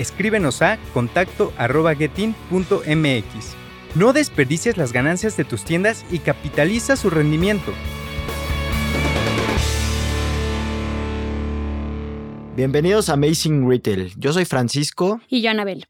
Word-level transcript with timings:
Escríbenos 0.00 0.62
a 0.62 0.78
contacto.getin.mx. 0.94 3.54
No 3.94 4.12
desperdicies 4.14 4.78
las 4.78 4.94
ganancias 4.94 5.36
de 5.36 5.44
tus 5.44 5.62
tiendas 5.62 6.06
y 6.10 6.20
capitaliza 6.20 6.96
su 6.96 7.10
rendimiento. 7.10 7.74
Bienvenidos 12.56 13.10
a 13.10 13.12
Amazing 13.12 13.68
Retail. 13.68 14.14
Yo 14.16 14.32
soy 14.32 14.46
Francisco. 14.46 15.20
Y 15.28 15.42
yo, 15.42 15.50
Anabel. 15.50 15.84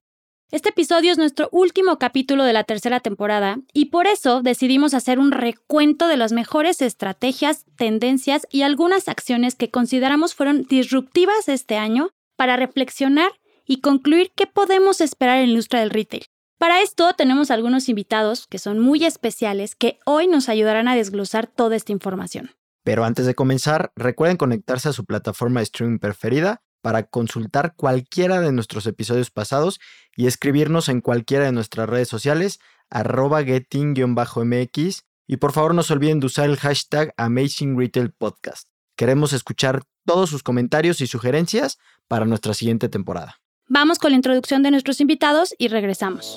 Este 0.50 0.70
episodio 0.70 1.12
es 1.12 1.18
nuestro 1.18 1.48
último 1.52 2.00
capítulo 2.00 2.42
de 2.42 2.52
la 2.52 2.64
tercera 2.64 2.98
temporada 2.98 3.60
y 3.72 3.84
por 3.86 4.08
eso 4.08 4.42
decidimos 4.42 4.92
hacer 4.92 5.20
un 5.20 5.30
recuento 5.30 6.08
de 6.08 6.16
las 6.16 6.32
mejores 6.32 6.82
estrategias, 6.82 7.64
tendencias 7.76 8.48
y 8.50 8.62
algunas 8.62 9.06
acciones 9.06 9.54
que 9.54 9.70
consideramos 9.70 10.34
fueron 10.34 10.64
disruptivas 10.64 11.48
este 11.48 11.76
año 11.76 12.10
para 12.34 12.56
reflexionar 12.56 13.30
y 13.70 13.80
concluir 13.80 14.32
qué 14.34 14.48
podemos 14.48 15.00
esperar 15.00 15.38
en 15.38 15.54
la 15.54 15.78
del 15.78 15.90
retail. 15.90 16.24
Para 16.58 16.82
esto 16.82 17.14
tenemos 17.16 17.52
algunos 17.52 17.88
invitados 17.88 18.48
que 18.48 18.58
son 18.58 18.80
muy 18.80 19.04
especiales 19.04 19.76
que 19.76 20.00
hoy 20.04 20.26
nos 20.26 20.48
ayudarán 20.48 20.88
a 20.88 20.96
desglosar 20.96 21.46
toda 21.46 21.76
esta 21.76 21.92
información. 21.92 22.50
Pero 22.82 23.04
antes 23.04 23.26
de 23.26 23.36
comenzar, 23.36 23.92
recuerden 23.94 24.38
conectarse 24.38 24.88
a 24.88 24.92
su 24.92 25.04
plataforma 25.04 25.60
de 25.60 25.64
streaming 25.64 26.00
preferida 26.00 26.62
para 26.82 27.04
consultar 27.04 27.76
cualquiera 27.76 28.40
de 28.40 28.50
nuestros 28.50 28.86
episodios 28.86 29.30
pasados 29.30 29.78
y 30.16 30.26
escribirnos 30.26 30.88
en 30.88 31.00
cualquiera 31.00 31.44
de 31.44 31.52
nuestras 31.52 31.88
redes 31.88 32.08
sociales, 32.08 32.58
arroba 32.90 33.44
getting-mx. 33.44 35.04
Y 35.28 35.36
por 35.36 35.52
favor 35.52 35.76
no 35.76 35.84
se 35.84 35.92
olviden 35.92 36.18
de 36.18 36.26
usar 36.26 36.50
el 36.50 36.56
hashtag 36.56 37.14
Amazing 37.16 37.78
Retail 37.78 38.10
Podcast. 38.10 38.66
Queremos 38.96 39.32
escuchar 39.32 39.84
todos 40.04 40.28
sus 40.28 40.42
comentarios 40.42 41.00
y 41.00 41.06
sugerencias 41.06 41.78
para 42.08 42.24
nuestra 42.24 42.52
siguiente 42.52 42.88
temporada. 42.88 43.40
Vamos 43.72 44.00
con 44.00 44.10
la 44.10 44.16
introducción 44.16 44.64
de 44.64 44.72
nuestros 44.72 45.00
invitados 45.00 45.54
y 45.56 45.68
regresamos. 45.68 46.36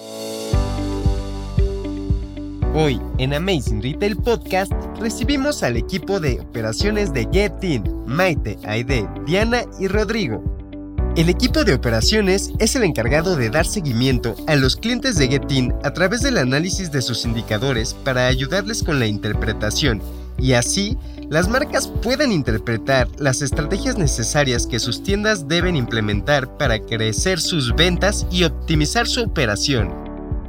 Hoy 2.75 3.01
en 3.17 3.33
Amazing 3.33 3.81
Retail 3.81 4.17
Podcast 4.17 4.71
recibimos 4.99 5.63
al 5.63 5.75
equipo 5.75 6.19
de 6.19 6.39
operaciones 6.39 7.11
de 7.11 7.27
Getin, 7.33 7.83
Maite, 8.05 8.59
Aide, 8.65 9.09
Diana 9.25 9.63
y 9.79 9.87
Rodrigo. 9.87 10.43
El 11.17 11.27
equipo 11.27 11.63
de 11.63 11.73
operaciones 11.73 12.51
es 12.59 12.75
el 12.75 12.83
encargado 12.83 13.35
de 13.35 13.49
dar 13.49 13.65
seguimiento 13.65 14.35
a 14.45 14.55
los 14.55 14.75
clientes 14.75 15.17
de 15.17 15.27
Getin 15.27 15.73
a 15.83 15.91
través 15.91 16.21
del 16.21 16.37
análisis 16.37 16.91
de 16.91 17.01
sus 17.01 17.25
indicadores 17.25 17.95
para 17.95 18.27
ayudarles 18.27 18.83
con 18.83 18.99
la 18.99 19.07
interpretación 19.07 20.03
y 20.43 20.53
así 20.53 20.97
las 21.29 21.47
marcas 21.47 21.87
puedan 21.87 22.33
interpretar 22.33 23.07
las 23.17 23.41
estrategias 23.41 23.97
necesarias 23.97 24.67
que 24.67 24.77
sus 24.77 25.01
tiendas 25.01 25.47
deben 25.47 25.77
implementar 25.77 26.57
para 26.57 26.79
crecer 26.79 27.39
sus 27.39 27.73
ventas 27.73 28.27
y 28.29 28.43
optimizar 28.43 29.07
su 29.07 29.23
operación. 29.23 29.89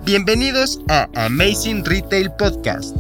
Bienvenidos 0.05 0.81
a 0.89 1.09
Amazing 1.15 1.84
Retail 1.84 2.33
Podcast. 2.33 2.97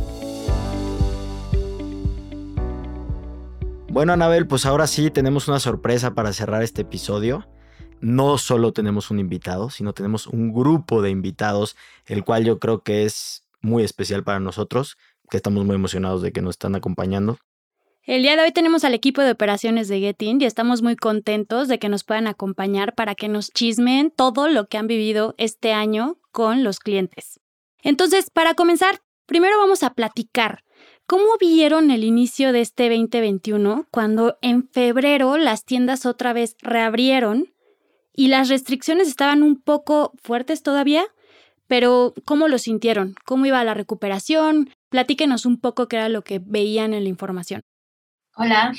Bueno, 3.88 4.12
Anabel, 4.12 4.46
pues 4.46 4.64
ahora 4.64 4.86
sí 4.86 5.10
tenemos 5.10 5.48
una 5.48 5.58
sorpresa 5.58 6.14
para 6.14 6.32
cerrar 6.32 6.62
este 6.62 6.82
episodio. 6.82 7.44
No 8.00 8.38
solo 8.38 8.72
tenemos 8.72 9.10
un 9.10 9.18
invitado, 9.18 9.68
sino 9.68 9.94
tenemos 9.94 10.28
un 10.28 10.52
grupo 10.52 11.02
de 11.02 11.10
invitados, 11.10 11.76
el 12.06 12.22
cual 12.22 12.44
yo 12.44 12.60
creo 12.60 12.82
que 12.82 13.04
es 13.04 13.44
muy 13.64 13.82
especial 13.82 14.22
para 14.22 14.40
nosotros, 14.40 14.96
que 15.30 15.36
estamos 15.36 15.64
muy 15.64 15.74
emocionados 15.74 16.22
de 16.22 16.32
que 16.32 16.42
nos 16.42 16.52
están 16.52 16.74
acompañando. 16.74 17.38
El 18.06 18.22
día 18.22 18.36
de 18.36 18.42
hoy 18.42 18.52
tenemos 18.52 18.84
al 18.84 18.92
equipo 18.92 19.22
de 19.22 19.30
operaciones 19.30 19.88
de 19.88 19.98
Getin 19.98 20.38
y 20.40 20.44
estamos 20.44 20.82
muy 20.82 20.94
contentos 20.94 21.68
de 21.68 21.78
que 21.78 21.88
nos 21.88 22.04
puedan 22.04 22.26
acompañar 22.26 22.94
para 22.94 23.14
que 23.14 23.28
nos 23.28 23.50
chismen 23.50 24.10
todo 24.10 24.48
lo 24.48 24.66
que 24.66 24.76
han 24.76 24.86
vivido 24.86 25.34
este 25.38 25.72
año 25.72 26.18
con 26.30 26.64
los 26.64 26.80
clientes. 26.80 27.40
Entonces, 27.82 28.28
para 28.30 28.52
comenzar, 28.52 29.00
primero 29.24 29.56
vamos 29.56 29.82
a 29.82 29.94
platicar. 29.94 30.64
¿Cómo 31.06 31.38
vieron 31.40 31.90
el 31.90 32.04
inicio 32.04 32.52
de 32.52 32.60
este 32.60 32.90
2021 32.90 33.86
cuando 33.90 34.36
en 34.42 34.68
febrero 34.68 35.38
las 35.38 35.64
tiendas 35.64 36.04
otra 36.04 36.34
vez 36.34 36.56
reabrieron 36.60 37.54
y 38.14 38.28
las 38.28 38.50
restricciones 38.50 39.08
estaban 39.08 39.42
un 39.42 39.60
poco 39.60 40.12
fuertes 40.22 40.62
todavía? 40.62 41.06
Pero, 41.66 42.12
¿cómo 42.26 42.48
lo 42.48 42.58
sintieron? 42.58 43.14
¿Cómo 43.24 43.46
iba 43.46 43.64
la 43.64 43.74
recuperación? 43.74 44.70
Platíquenos 44.94 45.44
un 45.44 45.60
poco 45.60 45.88
qué 45.88 45.96
era 45.96 46.08
lo 46.08 46.22
que 46.22 46.40
veían 46.40 46.94
en 46.94 47.02
la 47.02 47.08
información. 47.08 47.62
Hola, 48.36 48.70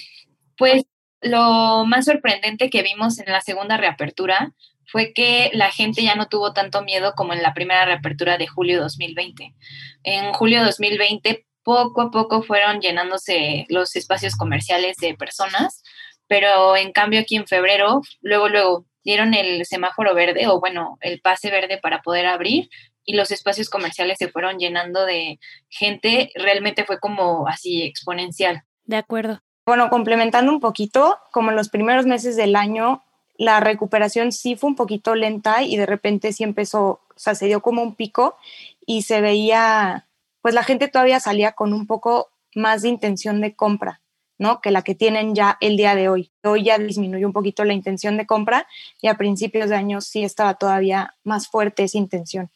pues 0.58 0.86
lo 1.20 1.84
más 1.86 2.06
sorprendente 2.06 2.70
que 2.70 2.84
vimos 2.84 3.20
en 3.20 3.30
la 3.30 3.42
segunda 3.42 3.76
reapertura 3.76 4.54
fue 4.88 5.12
que 5.12 5.50
la 5.52 5.72
gente 5.72 6.04
ya 6.04 6.16
no 6.16 6.30
tuvo 6.30 6.54
tanto 6.54 6.84
miedo 6.84 7.12
como 7.18 7.34
en 7.34 7.42
la 7.42 7.54
primera 7.54 7.84
reapertura 7.84 8.38
de 8.38 8.48
julio 8.48 8.80
2020. 8.80 9.56
En 10.04 10.32
julio 10.32 10.64
2020 10.64 11.46
poco 11.64 12.04
a 12.04 12.12
poco 12.12 12.44
fueron 12.44 12.80
llenándose 12.80 13.66
los 13.68 13.98
espacios 13.98 14.38
comerciales 14.38 14.96
de 14.96 15.16
personas, 15.16 15.84
pero 16.28 16.78
en 16.78 16.94
cambio 16.94 17.20
aquí 17.20 17.36
en 17.36 17.46
febrero, 17.46 18.00
luego, 18.22 18.48
luego 18.48 18.86
dieron 19.04 19.34
el 19.34 19.66
semáforo 19.66 20.16
verde 20.16 20.48
o 20.48 20.62
bueno, 20.62 20.98
el 21.02 21.20
pase 21.20 21.52
verde 21.52 21.78
para 21.78 22.02
poder 22.02 22.26
abrir 22.26 22.70
y 23.06 23.16
los 23.16 23.32
espacios 23.32 23.70
comerciales 23.70 24.18
se 24.18 24.30
fueron 24.30 24.58
llenando 24.58 25.06
de 25.06 25.40
gente, 25.70 26.32
realmente 26.36 26.84
fue 26.84 27.00
como 27.00 27.48
así 27.48 27.84
exponencial. 27.84 28.64
De 28.84 28.98
acuerdo. 28.98 29.42
Bueno, 29.66 29.90
complementando 29.90 30.52
un 30.52 30.60
poquito, 30.60 31.18
como 31.32 31.50
en 31.50 31.56
los 31.56 31.70
primeros 31.70 32.06
meses 32.06 32.36
del 32.36 32.56
año, 32.56 33.04
la 33.38 33.60
recuperación 33.60 34.32
sí 34.32 34.56
fue 34.56 34.70
un 34.70 34.76
poquito 34.76 35.16
lenta 35.16 35.64
y 35.64 35.76
de 35.78 35.86
repente 35.86 36.34
sí 36.34 36.44
empezó, 36.44 36.84
o 36.84 37.02
sea, 37.16 37.36
se 37.36 37.48
dio 37.48 37.62
como 37.62 37.82
un 37.82 37.96
pico 37.96 38.38
y 38.86 39.04
se 39.04 39.22
veía, 39.22 40.08
pues 40.42 40.54
la 40.54 40.64
gente 40.64 40.88
todavía 40.88 41.20
salía 41.20 41.54
con 41.54 41.74
un 41.74 41.88
poco 41.88 42.30
más 42.54 42.84
de 42.84 42.90
intención 42.90 43.42
de 43.42 43.56
compra, 43.56 44.02
¿no? 44.38 44.62
Que 44.62 44.72
la 44.72 44.84
que 44.84 44.96
tienen 44.96 45.36
ya 45.36 45.58
el 45.62 45.78
día 45.78 45.96
de 45.96 46.10
hoy. 46.10 46.32
Hoy 46.44 46.64
ya 46.64 46.78
disminuyó 46.78 47.28
un 47.28 47.34
poquito 47.34 47.66
la 47.66 47.74
intención 47.74 48.18
de 48.18 48.26
compra 48.26 48.68
y 49.02 49.08
a 49.08 49.16
principios 49.16 49.70
de 49.70 49.76
año 49.76 50.00
sí 50.00 50.24
estaba 50.24 50.54
todavía 50.54 51.16
más 51.24 51.48
fuerte 51.48 51.84
esa 51.84 51.98
intención. 51.98 52.52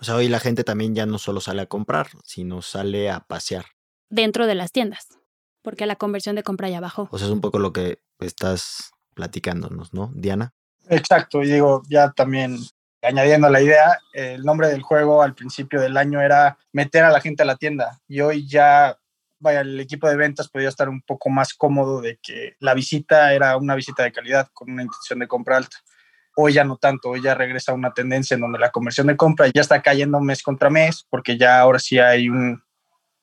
O 0.00 0.04
sea, 0.04 0.16
hoy 0.16 0.28
la 0.28 0.40
gente 0.40 0.64
también 0.64 0.94
ya 0.94 1.06
no 1.06 1.18
solo 1.18 1.40
sale 1.40 1.62
a 1.62 1.66
comprar, 1.66 2.08
sino 2.24 2.62
sale 2.62 3.10
a 3.10 3.20
pasear. 3.20 3.66
Dentro 4.08 4.46
de 4.46 4.54
las 4.54 4.72
tiendas 4.72 5.08
porque 5.62 5.86
la 5.86 5.96
conversión 5.96 6.36
de 6.36 6.42
compra 6.42 6.68
ya 6.68 6.80
bajó. 6.80 7.08
O 7.10 7.18
sea, 7.18 7.26
es 7.26 7.32
un 7.32 7.40
poco 7.40 7.58
lo 7.58 7.72
que 7.72 8.00
estás 8.18 8.92
platicándonos, 9.14 9.92
¿no, 9.92 10.10
Diana? 10.14 10.52
Exacto, 10.88 11.42
y 11.42 11.50
digo, 11.50 11.82
ya 11.88 12.10
también 12.10 12.58
añadiendo 13.02 13.48
la 13.48 13.62
idea, 13.62 13.98
el 14.12 14.42
nombre 14.42 14.68
del 14.68 14.82
juego 14.82 15.22
al 15.22 15.34
principio 15.34 15.80
del 15.80 15.96
año 15.96 16.20
era 16.20 16.58
meter 16.72 17.04
a 17.04 17.10
la 17.10 17.20
gente 17.20 17.42
a 17.42 17.46
la 17.46 17.56
tienda 17.56 17.98
y 18.08 18.20
hoy 18.20 18.46
ya, 18.46 18.98
vaya, 19.38 19.60
el 19.60 19.78
equipo 19.80 20.08
de 20.08 20.16
ventas 20.16 20.48
podía 20.48 20.68
estar 20.68 20.88
un 20.88 21.00
poco 21.02 21.30
más 21.30 21.54
cómodo 21.54 22.00
de 22.00 22.18
que 22.22 22.56
la 22.58 22.74
visita 22.74 23.32
era 23.32 23.56
una 23.56 23.74
visita 23.74 24.02
de 24.02 24.12
calidad 24.12 24.48
con 24.52 24.70
una 24.70 24.82
intención 24.82 25.18
de 25.18 25.28
compra 25.28 25.58
alta. 25.58 25.76
Hoy 26.42 26.54
ya 26.54 26.64
no 26.64 26.78
tanto, 26.78 27.10
hoy 27.10 27.20
ya 27.22 27.34
regresa 27.34 27.74
una 27.74 27.92
tendencia 27.92 28.34
en 28.34 28.40
donde 28.40 28.58
la 28.58 28.70
conversión 28.70 29.08
de 29.08 29.16
compra 29.16 29.48
ya 29.48 29.60
está 29.60 29.82
cayendo 29.82 30.20
mes 30.20 30.42
contra 30.42 30.70
mes 30.70 31.06
porque 31.10 31.36
ya 31.36 31.60
ahora 31.60 31.78
sí 31.78 31.98
hay 31.98 32.30
un, 32.30 32.62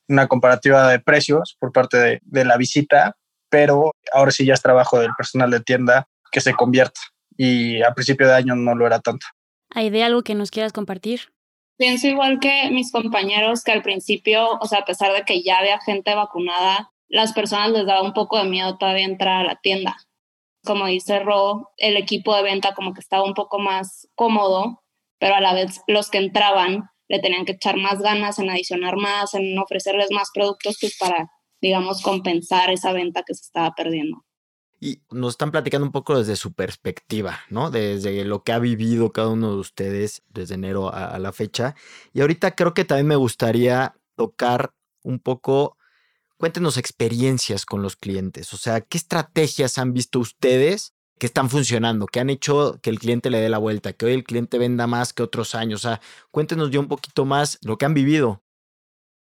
una 0.08 0.28
comparativa 0.28 0.88
de 0.88 1.00
precios 1.00 1.58
por 1.60 1.72
parte 1.72 1.98
de, 1.98 2.19
de, 2.22 2.46
la 2.46 2.58
visita, 2.58 3.18
pero 3.50 3.92
ahora 4.14 4.30
sí 4.30 4.46
ya 4.46 4.54
es 4.54 4.62
trabajo 4.62 5.00
del 5.00 5.16
personal 5.18 5.50
de 5.50 5.62
tienda 5.62 6.08
que 6.31 6.42
se 6.42 6.54
convierta 6.54 7.02
y 7.36 7.81
a 7.81 7.92
principio 7.96 8.28
de 8.28 8.36
año 8.36 8.56
no 8.56 8.75
lo 8.75 8.86
era 8.86 9.00
tanto. 9.00 9.25
¿Hay 9.74 9.90
de 9.90 10.04
algo 10.04 10.22
que 10.22 10.36
nos 10.36 10.52
quieras 10.52 10.72
compartir? 10.72 11.34
Pienso 11.78 12.08
igual 12.08 12.40
que 12.40 12.70
mis 12.72 12.92
compañeros 12.92 13.63
que 13.63 13.72
al 13.72 13.81
principio, 13.81 14.60
o 14.60 14.66
sea, 14.68 14.80
a 14.80 14.86
pesar 14.86 15.13
de 15.13 15.24
que 15.24 15.42
ya 15.42 15.58
había 15.58 15.80
gente 15.80 16.13
vacunada, 16.13 16.92
las 17.08 17.34
personas 17.34 17.72
les 17.72 17.88
daba 17.88 18.04
un 18.04 18.13
poco 18.13 18.38
de 18.38 18.50
miedo 18.50 18.78
todavía 18.78 19.06
entrar 19.06 19.42
a 19.42 19.48
la 19.48 19.56
tienda. 19.56 19.98
Como 20.68 20.86
dice 20.86 21.19
Ro, 21.19 21.72
el 21.78 21.96
equipo 21.96 22.36
de 22.36 22.44
venta 22.44 22.75
como 22.75 22.94
que 22.94 23.00
estaba 23.00 23.24
un 23.24 23.34
poco 23.34 23.58
más 23.58 24.08
cómodo, 24.16 24.84
pero 25.18 25.36
a 25.36 25.42
la 25.42 25.54
vez 25.54 25.81
los 25.88 26.10
que 26.10 26.18
entraban 26.18 26.90
le 27.08 27.19
tenían 27.19 27.46
que 27.46 27.54
echar 27.54 27.78
más 27.78 28.02
ganas 28.02 28.38
en 28.38 28.50
adicionar 28.50 28.98
más, 28.98 29.34
en 29.34 29.58
ofrecerles 29.58 30.10
más 30.12 30.30
productos 30.34 30.78
pues 30.80 30.98
para, 31.00 31.31
digamos, 31.62 32.02
compensar 32.02 32.69
esa 32.69 32.92
venta 32.92 33.24
que 33.24 33.34
se 33.34 33.44
estaba 33.44 33.74
perdiendo. 33.75 34.25
Y 34.80 35.02
nos 35.10 35.36
están 35.36 35.52
platicando 35.52 35.88
un 35.88 35.94
poco 35.94 36.18
desde 36.18 36.36
su 36.36 36.54
perspectiva, 36.54 37.40
¿no? 37.50 37.72
Desde 37.72 38.25
lo 38.25 38.44
que 38.44 38.52
ha 38.52 38.60
vivido 38.60 39.12
cada 39.12 39.30
uno 39.30 39.54
de 39.54 39.58
ustedes 39.60 40.22
desde 40.28 40.56
enero 40.56 40.94
a, 40.94 41.06
a 41.06 41.18
la 41.20 41.31
fecha. 41.31 41.75
Y 42.13 42.22
ahorita 42.22 42.56
creo 42.56 42.74
que 42.74 42.86
también 42.86 43.08
me 43.08 43.16
gustaría 43.16 43.96
tocar 44.16 44.74
un 45.02 45.20
poco, 45.20 45.76
cuéntenos 46.38 46.78
experiencias 46.78 47.66
con 47.66 47.81
los 47.81 47.95
clientes, 47.95 48.54
o 48.54 48.57
sea, 48.57 48.81
¿qué 48.81 48.98
estrategias 48.98 49.78
han 49.78 49.94
visto 49.94 50.19
ustedes 50.19 50.94
que 51.19 51.25
están 51.25 51.50
funcionando, 51.50 52.06
que 52.06 52.19
han 52.19 52.30
hecho 52.30 52.80
que 52.81 52.92
el 52.92 53.00
cliente 53.00 53.30
le 53.30 53.39
dé 53.39 53.50
la 53.50 53.57
vuelta, 53.57 53.94
que 53.94 54.06
hoy 54.06 54.13
el 54.13 54.24
cliente 54.24 54.57
venda 54.57 54.88
más 54.88 55.13
que 55.13 55.24
otros 55.24 55.56
años? 55.56 55.84
O 55.84 55.89
sea, 55.89 56.01
cuéntenos 56.31 56.69
ya 56.72 56.80
un 56.80 56.88
poquito 56.88 57.25
más 57.25 57.57
lo 57.63 57.78
que 57.78 57.86
han 57.86 57.94
vivido. 57.94 58.44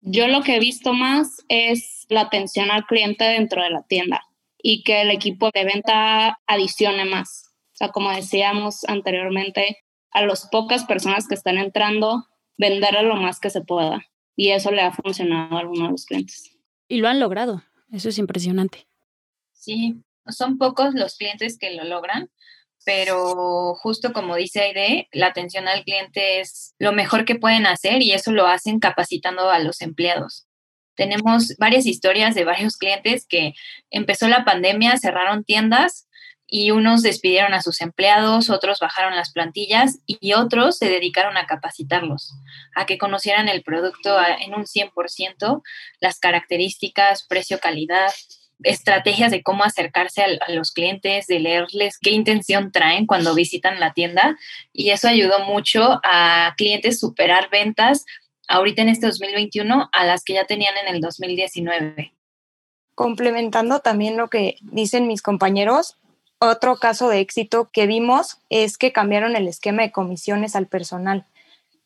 Yo 0.02 0.28
lo 0.28 0.42
que 0.42 0.56
he 0.56 0.60
visto 0.60 0.92
más 0.92 1.44
es 1.48 2.06
la 2.08 2.20
atención 2.22 2.70
al 2.70 2.84
cliente 2.84 3.24
dentro 3.24 3.62
de 3.62 3.70
la 3.70 3.82
tienda 3.82 4.22
y 4.62 4.82
que 4.82 5.02
el 5.02 5.10
equipo 5.10 5.50
de 5.52 5.64
venta 5.64 6.38
adicione 6.46 7.04
más. 7.06 7.54
O 7.72 7.76
sea, 7.76 7.88
como 7.88 8.10
decíamos 8.10 8.84
anteriormente, 8.84 9.78
a 10.10 10.24
las 10.24 10.48
pocas 10.50 10.84
personas 10.84 11.26
que 11.28 11.34
están 11.34 11.58
entrando, 11.58 12.24
vender 12.56 13.02
lo 13.02 13.16
más 13.16 13.40
que 13.40 13.50
se 13.50 13.60
pueda. 13.62 14.02
Y 14.34 14.50
eso 14.50 14.70
le 14.70 14.82
ha 14.82 14.92
funcionado 14.92 15.56
a 15.56 15.60
algunos 15.60 15.88
de 15.88 15.92
los 15.92 16.06
clientes. 16.06 16.55
Y 16.88 16.98
lo 16.98 17.08
han 17.08 17.20
logrado. 17.20 17.62
Eso 17.92 18.08
es 18.08 18.18
impresionante. 18.18 18.86
Sí, 19.52 20.02
son 20.28 20.58
pocos 20.58 20.94
los 20.94 21.16
clientes 21.16 21.58
que 21.58 21.72
lo 21.72 21.84
logran, 21.84 22.30
pero 22.84 23.74
justo 23.74 24.12
como 24.12 24.36
dice 24.36 24.60
Aide, 24.60 25.08
la 25.12 25.26
atención 25.26 25.68
al 25.68 25.84
cliente 25.84 26.40
es 26.40 26.74
lo 26.78 26.92
mejor 26.92 27.24
que 27.24 27.34
pueden 27.34 27.66
hacer 27.66 28.02
y 28.02 28.12
eso 28.12 28.32
lo 28.32 28.46
hacen 28.46 28.78
capacitando 28.78 29.50
a 29.50 29.58
los 29.58 29.80
empleados. 29.80 30.46
Tenemos 30.94 31.54
varias 31.58 31.86
historias 31.86 32.34
de 32.34 32.44
varios 32.44 32.76
clientes 32.78 33.26
que 33.28 33.54
empezó 33.90 34.28
la 34.28 34.44
pandemia, 34.44 34.98
cerraron 34.98 35.44
tiendas 35.44 36.05
y 36.46 36.70
unos 36.70 37.02
despidieron 37.02 37.54
a 37.54 37.62
sus 37.62 37.80
empleados, 37.80 38.50
otros 38.50 38.78
bajaron 38.78 39.16
las 39.16 39.32
plantillas 39.32 39.98
y 40.06 40.34
otros 40.34 40.78
se 40.78 40.88
dedicaron 40.88 41.36
a 41.36 41.46
capacitarlos, 41.46 42.34
a 42.74 42.86
que 42.86 42.98
conocieran 42.98 43.48
el 43.48 43.62
producto 43.62 44.16
en 44.40 44.54
un 44.54 44.64
100%, 44.64 45.62
las 46.00 46.20
características, 46.20 47.26
precio, 47.26 47.58
calidad, 47.58 48.12
estrategias 48.62 49.30
de 49.30 49.42
cómo 49.42 49.64
acercarse 49.64 50.22
a, 50.22 50.52
los 50.52 50.72
clientes, 50.72 51.26
de 51.26 51.40
leerles 51.40 51.98
qué 52.00 52.10
intención 52.10 52.72
traen 52.72 53.06
cuando 53.06 53.34
visitan 53.34 53.80
la 53.80 53.92
tienda 53.92 54.38
y 54.72 54.90
eso 54.90 55.08
ayudó 55.08 55.44
mucho 55.44 56.00
a 56.04 56.54
clientes 56.56 57.00
superar 57.00 57.50
ventas 57.50 58.04
ahorita 58.48 58.82
en 58.82 58.88
este 58.88 59.06
2021 59.06 59.90
a 59.92 60.06
las 60.06 60.22
que 60.24 60.34
ya 60.34 60.44
tenían 60.44 60.74
en 60.78 60.94
el 60.94 61.00
2019. 61.00 62.14
Complementando 62.94 63.80
también 63.80 64.16
lo 64.16 64.28
que 64.28 64.56
dicen 64.62 65.06
mis 65.06 65.20
compañeros, 65.20 65.98
otro 66.38 66.76
caso 66.76 67.08
de 67.08 67.20
éxito 67.20 67.70
que 67.72 67.86
vimos 67.86 68.38
es 68.50 68.78
que 68.78 68.92
cambiaron 68.92 69.36
el 69.36 69.48
esquema 69.48 69.82
de 69.82 69.92
comisiones 69.92 70.56
al 70.56 70.66
personal. 70.66 71.26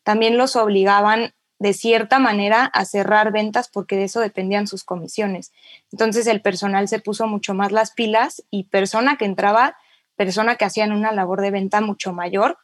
También 0.03 0.37
los 0.37 0.55
obligaban 0.55 1.33
de 1.59 1.73
cierta 1.73 2.17
manera 2.17 2.65
a 2.65 2.85
cerrar 2.85 3.31
ventas 3.31 3.69
porque 3.71 3.95
de 3.95 4.05
eso 4.05 4.19
dependían 4.19 4.67
sus 4.67 4.83
comisiones. 4.83 5.51
Entonces 5.91 6.25
el 6.27 6.41
personal 6.41 6.87
se 6.87 6.99
puso 6.99 7.27
mucho 7.27 7.53
más 7.53 7.71
las 7.71 7.91
pilas 7.91 8.43
y 8.49 8.63
persona 8.63 9.15
que 9.15 9.25
entraba, 9.25 9.77
persona 10.15 10.55
que 10.55 10.65
hacían 10.65 10.91
una 10.91 11.11
labor 11.11 11.39
de 11.41 11.51
venta 11.51 11.79
mucho 11.79 12.13
mayor, 12.13 12.57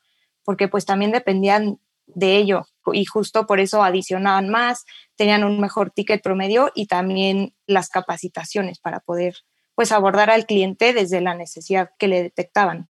porque 0.43 0.67
pues 0.67 0.85
también 0.85 1.11
dependían 1.11 1.79
de 2.07 2.37
ello 2.37 2.67
y 2.91 3.05
justo 3.05 3.45
por 3.45 3.59
eso 3.59 3.83
adicionaban 3.83 4.49
más, 4.49 4.85
tenían 5.15 5.43
un 5.43 5.59
mejor 5.59 5.91
ticket 5.91 6.23
promedio 6.23 6.71
y 6.73 6.87
también 6.87 7.53
las 7.67 7.89
capacitaciones 7.89 8.79
para 8.79 8.99
poder 8.99 9.35
pues 9.77 9.91
abordar 9.91 10.31
al 10.31 10.47
cliente 10.47 10.91
desde 10.91 11.21
la 11.21 11.35
necesidad 11.35 11.91
que 11.99 12.07
le 12.07 12.23
detectaban. 12.23 12.89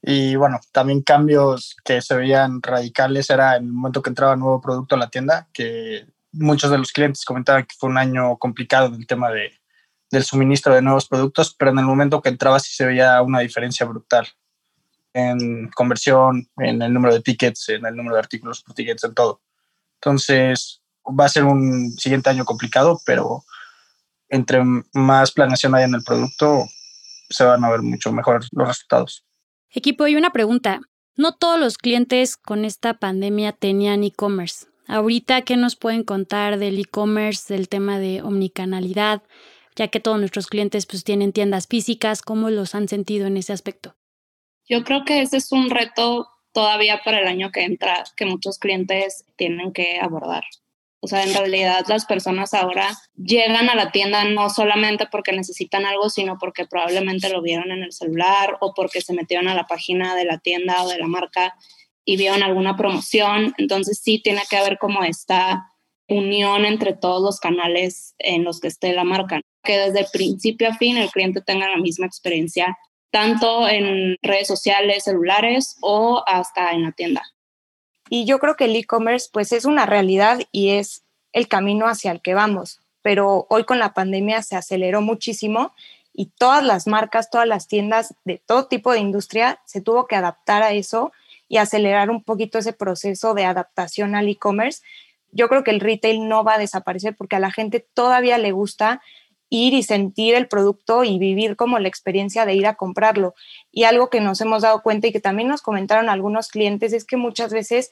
Y 0.00 0.36
bueno, 0.36 0.58
también 0.72 1.02
cambios 1.02 1.76
que 1.84 2.00
se 2.00 2.16
veían 2.16 2.62
radicales 2.62 3.28
era 3.28 3.56
en 3.56 3.64
el 3.64 3.72
momento 3.74 4.00
que 4.00 4.08
entraba 4.08 4.34
nuevo 4.34 4.58
producto 4.58 4.94
a 4.94 4.98
la 4.98 5.10
tienda, 5.10 5.48
que 5.52 6.06
muchos 6.32 6.70
de 6.70 6.78
los 6.78 6.92
clientes 6.92 7.26
comentaban 7.26 7.66
que 7.66 7.76
fue 7.78 7.90
un 7.90 7.98
año 7.98 8.38
complicado 8.38 8.88
del 8.88 9.06
tema 9.06 9.30
de, 9.30 9.52
del 10.10 10.24
suministro 10.24 10.74
de 10.74 10.80
nuevos 10.80 11.06
productos, 11.06 11.54
pero 11.54 11.72
en 11.72 11.78
el 11.78 11.84
momento 11.84 12.22
que 12.22 12.30
entraba 12.30 12.58
sí 12.58 12.72
se 12.74 12.86
veía 12.86 13.20
una 13.20 13.40
diferencia 13.40 13.84
brutal 13.84 14.26
en 15.12 15.68
conversión, 15.72 16.48
en 16.56 16.80
el 16.80 16.94
número 16.94 17.12
de 17.12 17.20
tickets, 17.20 17.68
en 17.68 17.84
el 17.84 17.94
número 17.94 18.14
de 18.14 18.20
artículos 18.20 18.62
por 18.62 18.74
tickets, 18.74 19.04
en 19.04 19.12
todo. 19.12 19.42
Entonces, 19.96 20.80
va 21.04 21.26
a 21.26 21.28
ser 21.28 21.44
un 21.44 21.92
siguiente 21.98 22.30
año 22.30 22.46
complicado, 22.46 22.98
pero 23.04 23.44
entre 24.28 24.62
más 24.92 25.32
planeación 25.32 25.74
haya 25.74 25.86
en 25.86 25.94
el 25.94 26.02
producto, 26.02 26.66
se 27.30 27.44
van 27.44 27.64
a 27.64 27.70
ver 27.70 27.82
mucho 27.82 28.12
mejor 28.12 28.44
los 28.52 28.68
resultados. 28.68 29.24
Equipo, 29.70 30.06
y 30.06 30.16
una 30.16 30.30
pregunta. 30.30 30.80
No 31.16 31.34
todos 31.34 31.58
los 31.58 31.78
clientes 31.78 32.36
con 32.36 32.64
esta 32.64 32.94
pandemia 32.94 33.52
tenían 33.52 34.04
e-commerce. 34.04 34.66
Ahorita, 34.86 35.42
¿qué 35.42 35.56
nos 35.56 35.76
pueden 35.76 36.04
contar 36.04 36.58
del 36.58 36.78
e-commerce, 36.78 37.52
del 37.52 37.68
tema 37.68 37.98
de 37.98 38.22
omnicanalidad? 38.22 39.22
Ya 39.76 39.88
que 39.88 40.00
todos 40.00 40.18
nuestros 40.18 40.46
clientes 40.46 40.86
pues 40.86 41.04
tienen 41.04 41.32
tiendas 41.32 41.66
físicas, 41.66 42.22
¿cómo 42.22 42.50
los 42.50 42.74
han 42.74 42.88
sentido 42.88 43.26
en 43.26 43.36
ese 43.36 43.52
aspecto? 43.52 43.96
Yo 44.68 44.84
creo 44.84 45.04
que 45.04 45.22
ese 45.22 45.36
es 45.38 45.52
un 45.52 45.70
reto 45.70 46.28
todavía 46.52 47.00
para 47.04 47.20
el 47.20 47.26
año 47.26 47.50
que 47.52 47.64
entra, 47.64 48.04
que 48.16 48.24
muchos 48.24 48.58
clientes 48.58 49.24
tienen 49.36 49.72
que 49.72 49.98
abordar. 50.00 50.44
O 51.00 51.06
sea, 51.06 51.22
en 51.22 51.32
realidad 51.32 51.84
las 51.88 52.06
personas 52.06 52.54
ahora 52.54 52.88
llegan 53.16 53.70
a 53.70 53.76
la 53.76 53.92
tienda 53.92 54.24
no 54.24 54.50
solamente 54.50 55.06
porque 55.10 55.32
necesitan 55.32 55.86
algo, 55.86 56.10
sino 56.10 56.38
porque 56.38 56.66
probablemente 56.66 57.28
lo 57.28 57.40
vieron 57.40 57.70
en 57.70 57.84
el 57.84 57.92
celular 57.92 58.56
o 58.60 58.74
porque 58.74 59.00
se 59.00 59.12
metieron 59.12 59.46
a 59.46 59.54
la 59.54 59.66
página 59.66 60.16
de 60.16 60.24
la 60.24 60.38
tienda 60.38 60.82
o 60.82 60.88
de 60.88 60.98
la 60.98 61.06
marca 61.06 61.54
y 62.04 62.16
vieron 62.16 62.42
alguna 62.42 62.76
promoción. 62.76 63.54
Entonces 63.58 64.00
sí 64.02 64.20
tiene 64.20 64.42
que 64.50 64.56
haber 64.56 64.78
como 64.78 65.04
esta 65.04 65.72
unión 66.08 66.64
entre 66.64 66.94
todos 66.94 67.22
los 67.22 67.38
canales 67.38 68.14
en 68.18 68.42
los 68.42 68.60
que 68.60 68.68
esté 68.68 68.92
la 68.92 69.04
marca, 69.04 69.40
que 69.62 69.78
desde 69.78 70.06
principio 70.10 70.68
a 70.68 70.74
fin 70.74 70.96
el 70.96 71.10
cliente 71.10 71.42
tenga 71.42 71.68
la 71.68 71.76
misma 71.76 72.06
experiencia, 72.06 72.76
tanto 73.12 73.68
en 73.68 74.16
redes 74.22 74.48
sociales, 74.48 75.04
celulares 75.04 75.76
o 75.80 76.24
hasta 76.26 76.72
en 76.72 76.82
la 76.82 76.92
tienda. 76.92 77.22
Y 78.08 78.24
yo 78.24 78.38
creo 78.38 78.56
que 78.56 78.64
el 78.64 78.76
e-commerce 78.76 79.28
pues 79.32 79.52
es 79.52 79.64
una 79.64 79.86
realidad 79.86 80.40
y 80.52 80.70
es 80.70 81.02
el 81.32 81.48
camino 81.48 81.86
hacia 81.86 82.10
el 82.10 82.20
que 82.20 82.34
vamos, 82.34 82.80
pero 83.02 83.46
hoy 83.50 83.64
con 83.64 83.78
la 83.78 83.94
pandemia 83.94 84.42
se 84.42 84.56
aceleró 84.56 85.00
muchísimo 85.00 85.74
y 86.12 86.26
todas 86.36 86.64
las 86.64 86.86
marcas, 86.86 87.30
todas 87.30 87.46
las 87.46 87.68
tiendas 87.68 88.14
de 88.24 88.42
todo 88.44 88.66
tipo 88.66 88.92
de 88.92 88.98
industria 88.98 89.60
se 89.64 89.80
tuvo 89.80 90.06
que 90.06 90.16
adaptar 90.16 90.62
a 90.62 90.72
eso 90.72 91.12
y 91.48 91.58
acelerar 91.58 92.10
un 92.10 92.22
poquito 92.22 92.58
ese 92.58 92.72
proceso 92.72 93.34
de 93.34 93.44
adaptación 93.44 94.14
al 94.14 94.28
e-commerce. 94.28 94.82
Yo 95.30 95.48
creo 95.48 95.62
que 95.62 95.70
el 95.70 95.80
retail 95.80 96.28
no 96.28 96.44
va 96.44 96.54
a 96.54 96.58
desaparecer 96.58 97.14
porque 97.16 97.36
a 97.36 97.40
la 97.40 97.50
gente 97.50 97.86
todavía 97.94 98.38
le 98.38 98.52
gusta 98.52 99.00
ir 99.50 99.74
y 99.74 99.82
sentir 99.82 100.34
el 100.34 100.48
producto 100.48 101.04
y 101.04 101.18
vivir 101.18 101.56
como 101.56 101.78
la 101.78 101.88
experiencia 101.88 102.44
de 102.46 102.54
ir 102.54 102.66
a 102.66 102.74
comprarlo. 102.74 103.34
Y 103.70 103.84
algo 103.84 104.10
que 104.10 104.20
nos 104.20 104.40
hemos 104.40 104.62
dado 104.62 104.82
cuenta 104.82 105.06
y 105.06 105.12
que 105.12 105.20
también 105.20 105.48
nos 105.48 105.62
comentaron 105.62 106.08
algunos 106.08 106.48
clientes 106.48 106.92
es 106.92 107.04
que 107.04 107.16
muchas 107.16 107.52
veces 107.52 107.90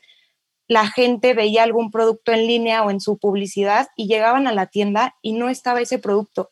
la 0.68 0.88
gente 0.88 1.34
veía 1.34 1.62
algún 1.62 1.90
producto 1.90 2.32
en 2.32 2.46
línea 2.46 2.82
o 2.82 2.90
en 2.90 3.00
su 3.00 3.18
publicidad 3.18 3.88
y 3.96 4.08
llegaban 4.08 4.46
a 4.46 4.52
la 4.52 4.66
tienda 4.66 5.14
y 5.22 5.32
no 5.32 5.48
estaba 5.48 5.80
ese 5.80 5.98
producto. 5.98 6.50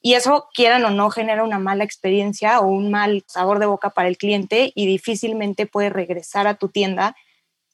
Y 0.00 0.14
eso, 0.14 0.48
quieran 0.52 0.84
o 0.84 0.90
no, 0.90 1.10
genera 1.10 1.44
una 1.44 1.60
mala 1.60 1.84
experiencia 1.84 2.58
o 2.60 2.66
un 2.66 2.90
mal 2.90 3.22
sabor 3.28 3.60
de 3.60 3.66
boca 3.66 3.90
para 3.90 4.08
el 4.08 4.16
cliente 4.16 4.72
y 4.74 4.86
difícilmente 4.86 5.66
puede 5.66 5.90
regresar 5.90 6.46
a 6.48 6.54
tu 6.54 6.68
tienda 6.70 7.14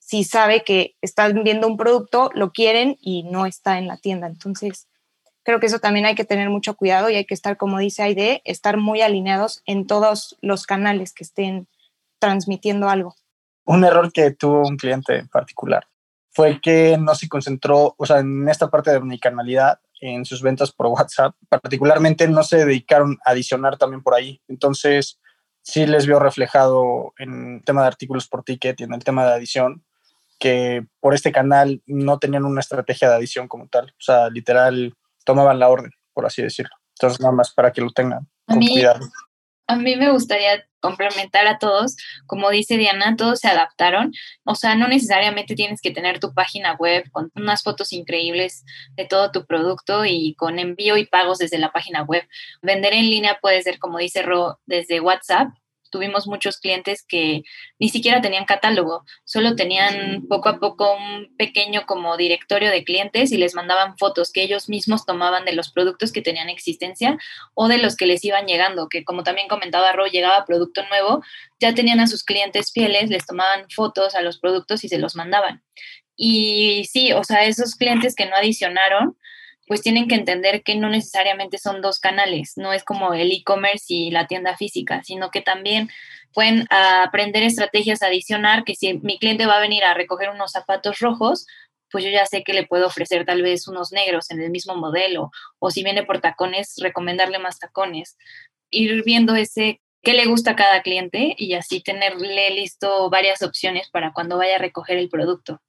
si 0.09 0.25
sabe 0.25 0.65
que 0.65 0.97
están 1.03 1.45
viendo 1.45 1.67
un 1.67 1.77
producto, 1.77 2.31
lo 2.33 2.51
quieren 2.51 2.97
y 2.99 3.25
no 3.25 3.45
está 3.45 3.77
en 3.77 3.87
la 3.87 3.99
tienda. 3.99 4.27
Entonces, 4.27 4.89
creo 5.49 5.61
que 5.61 5.67
eso 5.67 5.79
también 5.79 6.05
hay 6.05 6.15
que 6.15 6.27
tener 6.27 6.51
mucho 6.51 6.77
cuidado 6.77 7.09
y 7.09 7.15
hay 7.15 7.25
que 7.25 7.33
estar, 7.33 7.57
como 7.57 7.79
dice 7.79 8.03
Aide, 8.03 8.43
estar 8.45 8.77
muy 8.77 9.01
alineados 9.01 9.63
en 9.65 9.87
todos 9.87 10.37
los 10.43 10.67
canales 10.67 11.15
que 11.15 11.25
estén 11.25 11.69
transmitiendo 12.19 12.91
algo. 12.91 13.15
Un 13.65 13.83
error 13.83 14.13
que 14.13 14.31
tuvo 14.33 14.69
un 14.69 14.77
cliente 14.77 15.17
en 15.17 15.29
particular 15.29 15.87
fue 16.33 16.61
que 16.61 16.99
no 16.99 17.15
se 17.15 17.31
concentró, 17.31 17.95
o 17.97 18.05
sea, 18.05 18.19
en 18.19 18.47
esta 18.47 18.69
parte 18.69 18.91
de 18.91 18.99
omnicanalidad, 18.99 19.81
en 20.03 20.27
sus 20.27 20.43
ventas 20.43 20.71
por 20.71 20.89
WhatsApp, 20.89 21.35
particularmente 21.49 22.29
no 22.29 22.43
se 22.43 22.67
dedicaron 22.67 23.17
a 23.25 23.31
adicionar 23.31 23.79
también 23.79 24.03
por 24.03 24.15
ahí. 24.15 24.43
Entonces, 24.49 25.19
sí 25.63 25.87
les 25.87 26.05
vio 26.05 26.19
reflejado 26.19 27.15
en 27.17 27.55
el 27.55 27.65
tema 27.65 27.81
de 27.81 27.89
artículos 27.89 28.29
por 28.29 28.45
ticket 28.45 28.79
y 28.81 28.85
en 28.85 28.93
el 28.93 29.03
tema 29.03 29.25
de 29.25 29.33
adición, 29.33 29.83
que 30.39 30.85
por 31.01 31.15
este 31.15 31.33
canal 31.33 31.83
no 31.87 32.19
tenían 32.19 32.45
una 32.45 32.61
estrategia 32.61 33.09
de 33.09 33.17
adición 33.17 33.49
como 33.49 33.67
tal. 33.67 33.87
O 33.87 34.03
sea, 34.03 34.29
literal, 34.29 34.95
tomaban 35.29 35.59
la 35.59 35.69
orden, 35.69 35.93
por 36.15 36.25
así 36.25 36.41
decirlo. 36.41 36.75
Entonces, 36.97 37.21
nada 37.21 37.33
más 37.33 37.53
para 37.53 37.71
que 37.71 37.83
lo 37.83 37.91
tengan 37.91 38.27
con 38.47 38.61
cuidado. 38.61 39.07
A 39.67 39.77
mí 39.77 39.95
me 39.97 40.11
gustaría 40.11 40.65
complementar 40.81 41.47
a 41.47 41.59
todos, 41.59 41.97
como 42.25 42.49
dice 42.49 42.79
Diana, 42.79 43.15
todos 43.15 43.41
se 43.41 43.49
adaptaron. 43.49 44.15
O 44.45 44.55
sea, 44.55 44.75
no 44.75 44.89
necesariamente 44.89 45.55
tienes 45.55 45.83
que 45.83 45.91
tener 45.91 46.19
tu 46.19 46.33
página 46.33 46.77
web 46.77 47.05
con 47.13 47.31
unas 47.35 47.63
fotos 47.63 47.93
increíbles 47.93 48.65
de 48.97 49.05
todo 49.05 49.31
tu 49.31 49.45
producto 49.45 50.07
y 50.07 50.35
con 50.37 50.59
envío 50.59 50.97
y 50.97 51.05
pagos 51.05 51.37
desde 51.37 51.59
la 51.59 51.73
página 51.73 52.05
web. 52.05 52.27
Vender 52.63 52.95
en 52.95 53.11
línea 53.11 53.39
puede 53.43 53.61
ser, 53.61 53.79
como 53.79 53.99
dice 53.99 54.23
Ro, 54.23 54.59
desde 54.65 55.01
WhatsApp 55.01 55.49
tuvimos 55.91 56.27
muchos 56.27 56.59
clientes 56.59 57.05
que 57.07 57.43
ni 57.79 57.89
siquiera 57.89 58.21
tenían 58.21 58.45
catálogo, 58.45 59.05
solo 59.25 59.57
tenían 59.57 60.27
poco 60.29 60.49
a 60.49 60.59
poco 60.59 60.97
un 60.97 61.37
pequeño 61.37 61.87
como 61.87 62.17
directorio 62.17 62.71
de 62.71 62.85
clientes 62.85 63.33
y 63.33 63.37
les 63.37 63.55
mandaban 63.55 63.97
fotos 63.99 64.33
que 64.33 64.43
ellos 64.43 64.69
mismos 64.69 65.07
tomaban 65.07 65.45
de 65.45 65.53
los 65.53 65.71
productos 65.73 66.13
que 66.13 66.23
tenían 66.23 66.49
existencia 66.49 67.19
o 67.55 67.69
de 67.69 67.79
los 67.79 67.97
que 67.97 68.07
les 68.07 68.25
iban 68.25 68.47
llegando, 68.47 68.89
que 68.89 69.05
como 69.05 69.23
también 69.23 69.49
comentaba 69.49 69.93
Ro, 69.93 70.07
llegaba 70.07 70.45
producto 70.45 70.83
nuevo, 70.89 71.23
ya 71.61 71.75
tenían 71.75 72.01
a 72.01 72.07
sus 72.07 72.25
clientes 72.25 72.73
fieles, 72.73 73.11
les 73.11 73.27
tomaban 73.27 73.67
fotos 73.71 74.15
a 74.15 74.23
los 74.23 74.39
productos 74.39 74.85
y 74.85 74.89
se 74.89 74.99
los 74.99 75.17
mandaban. 75.17 75.63
Y 76.17 76.85
sí, 76.91 77.13
o 77.13 77.23
sea, 77.23 77.45
esos 77.45 77.77
clientes 77.77 78.15
que 78.17 78.27
no 78.27 78.35
adicionaron, 78.35 79.17
pues 79.69 79.83
tienen 79.83 80.09
que 80.09 80.15
entender 80.15 80.63
que 80.63 80.75
no 80.75 80.89
necesariamente 80.89 81.59
son 81.59 81.83
dos 81.83 82.01
canales, 82.01 82.55
no 82.57 82.73
es 82.73 82.83
como 82.83 83.13
el 83.13 83.31
e-commerce 83.31 83.85
y 83.89 84.11
la 84.11 84.27
tienda 84.27 84.57
física, 84.57 85.03
sino 85.05 85.31
que 85.31 85.43
también 85.43 85.91
pueden 86.33 86.67
aprender 86.71 87.43
estrategias 87.43 88.03
adicionar, 88.03 88.65
que 88.65 88.75
si 88.75 88.95
mi 88.95 89.19
cliente 89.19 89.47
va 89.47 89.59
a 89.59 89.61
venir 89.61 89.85
a 89.85 89.95
recoger 89.95 90.31
unos 90.31 90.53
zapatos 90.53 90.99
rojos, 90.99 91.47
pues 91.91 92.05
yo 92.05 92.11
ya 92.11 92.27
sé 92.27 92.43
que 92.43 92.53
le 92.53 92.67
puedo 92.67 92.87
ofrecer 92.87 93.25
tal 93.25 93.43
vez 93.43 93.69
unos 93.69 93.93
negros 93.93 94.31
en 94.31 94.41
el 94.41 94.51
mismo 94.51 94.75
modelo, 94.75 95.31
o 95.59 95.71
si 95.71 95.85
viene 95.85 96.03
por 96.03 96.21
tacones, 96.21 96.75
recomendarle 96.79 97.39
más 97.39 97.59
tacones. 97.59 98.17
Ir 98.71 99.03
viendo 99.05 99.35
ese 99.37 99.81
qué 100.03 100.13
le 100.15 100.27
gusta 100.27 100.53
a 100.53 100.57
cada 100.57 100.83
cliente 100.83 101.35
y 101.37 101.55
así 101.55 101.83
tenerle 101.83 102.51
listo 102.51 103.11
varias 103.11 103.43
opciones 103.43 103.91
para 103.91 104.13
cuando 104.13 104.39
vaya 104.39 104.57
a 104.57 104.59
recoger 104.59 104.99
el 104.99 105.09
producto. 105.09 105.61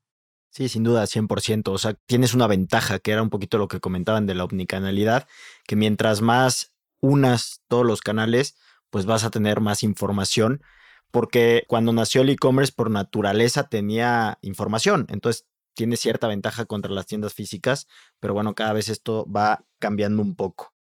Sí, 0.51 0.67
sin 0.67 0.83
duda, 0.83 1.05
100%. 1.05 1.71
O 1.71 1.77
sea, 1.77 1.93
tienes 2.05 2.33
una 2.33 2.47
ventaja, 2.47 2.99
que 2.99 3.11
era 3.11 3.21
un 3.21 3.29
poquito 3.29 3.57
lo 3.57 3.67
que 3.67 3.79
comentaban 3.79 4.25
de 4.25 4.35
la 4.35 4.45
omnicanalidad, 4.45 5.27
que 5.65 5.75
mientras 5.75 6.21
más 6.21 6.73
unas 7.01 7.61
todos 7.67 7.85
los 7.85 8.01
canales, 8.01 8.57
pues 8.89 9.05
vas 9.05 9.23
a 9.23 9.29
tener 9.29 9.61
más 9.61 9.83
información, 9.83 10.61
porque 11.11 11.63
cuando 11.67 11.93
nació 11.93 12.21
el 12.21 12.29
e-commerce 12.29 12.73
por 12.75 12.89
naturaleza 12.89 13.69
tenía 13.69 14.39
información, 14.41 15.05
entonces 15.09 15.45
tiene 15.75 15.97
cierta 15.97 16.27
ventaja 16.27 16.65
contra 16.65 16.91
las 16.91 17.05
tiendas 17.05 17.33
físicas, 17.33 17.87
pero 18.19 18.33
bueno, 18.33 18.55
cada 18.55 18.73
vez 18.73 18.89
esto 18.89 19.25
va 19.31 19.65
cambiando 19.77 20.21
un 20.21 20.35
poco. 20.35 20.73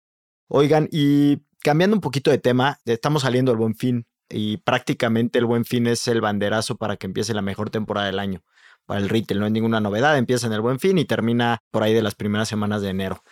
Oigan, 0.48 0.88
y 0.90 1.42
cambiando 1.62 1.94
un 1.94 2.00
poquito 2.00 2.30
de 2.30 2.38
tema, 2.38 2.78
estamos 2.86 3.22
saliendo 3.22 3.52
del 3.52 3.58
buen 3.58 3.76
fin 3.76 4.06
y 4.30 4.56
prácticamente 4.58 5.38
el 5.38 5.44
buen 5.44 5.64
fin 5.64 5.86
es 5.86 6.08
el 6.08 6.20
banderazo 6.20 6.76
para 6.76 6.96
que 6.96 7.06
empiece 7.06 7.34
la 7.34 7.42
mejor 7.42 7.70
temporada 7.70 8.06
del 8.06 8.18
año 8.18 8.42
para 8.88 9.00
el 9.00 9.10
retail. 9.10 9.38
No 9.38 9.44
hay 9.44 9.52
ninguna 9.52 9.80
novedad, 9.80 10.16
empieza 10.16 10.46
en 10.46 10.54
el 10.54 10.62
buen 10.62 10.80
fin 10.80 10.96
y 10.96 11.04
termina 11.04 11.58
por 11.70 11.82
ahí 11.82 11.92
de 11.92 12.00
las 12.00 12.14
primeras 12.14 12.48
semanas 12.48 12.80
de 12.80 12.88
enero. 12.88 13.22